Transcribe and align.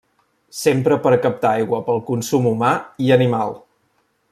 S'empra 0.59 0.97
per 1.03 1.11
captar 1.25 1.51
aigua 1.59 1.81
pel 1.91 2.01
consum 2.09 2.49
humà 2.53 2.73
i 3.09 3.15
animal. 3.19 3.55